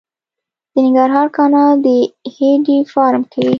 [0.73, 1.87] د ننګرهار کانال د
[2.33, 3.45] هډې فارم کې